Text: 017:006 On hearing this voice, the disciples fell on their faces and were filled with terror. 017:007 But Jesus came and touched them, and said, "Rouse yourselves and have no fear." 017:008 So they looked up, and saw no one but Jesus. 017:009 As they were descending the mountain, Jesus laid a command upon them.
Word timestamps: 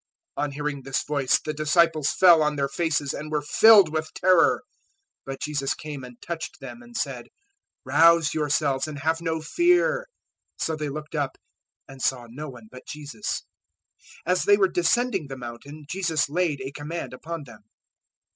017:006 0.35 0.43
On 0.45 0.51
hearing 0.53 0.81
this 0.81 1.03
voice, 1.03 1.39
the 1.41 1.53
disciples 1.53 2.09
fell 2.11 2.41
on 2.41 2.55
their 2.55 2.67
faces 2.67 3.13
and 3.13 3.31
were 3.31 3.43
filled 3.43 3.93
with 3.93 4.11
terror. 4.15 4.63
017:007 5.27 5.27
But 5.27 5.41
Jesus 5.41 5.73
came 5.75 6.03
and 6.03 6.19
touched 6.25 6.59
them, 6.59 6.81
and 6.81 6.97
said, 6.97 7.27
"Rouse 7.85 8.33
yourselves 8.33 8.87
and 8.87 8.97
have 8.97 9.21
no 9.21 9.41
fear." 9.43 10.07
017:008 10.59 10.65
So 10.65 10.75
they 10.75 10.89
looked 10.89 11.13
up, 11.13 11.37
and 11.87 12.01
saw 12.01 12.25
no 12.27 12.49
one 12.49 12.67
but 12.71 12.87
Jesus. 12.87 13.43
017:009 14.27 14.31
As 14.31 14.43
they 14.45 14.57
were 14.57 14.67
descending 14.69 15.27
the 15.27 15.37
mountain, 15.37 15.85
Jesus 15.87 16.27
laid 16.27 16.61
a 16.61 16.71
command 16.71 17.13
upon 17.13 17.43
them. 17.43 17.61